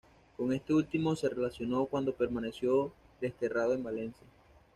Con 0.35 0.51
este 0.51 0.73
último 0.73 1.15
se 1.15 1.29
relacionó 1.29 1.85
cuando 1.85 2.11
permaneció 2.15 2.91
desterrado 3.21 3.75
en 3.75 3.83
Valencia. 3.83 4.25